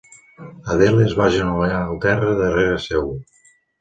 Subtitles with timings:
[0.75, 3.13] Adele es va agenollar al terra darrere seu.